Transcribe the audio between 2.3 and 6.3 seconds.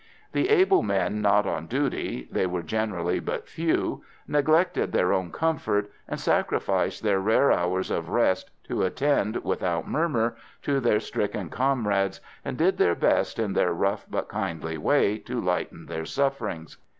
they were generally but few neglected their own comfort, and